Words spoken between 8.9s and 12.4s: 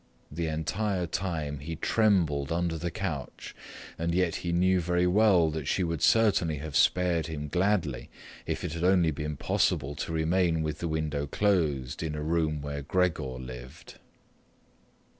been possible to remain with the window closed in a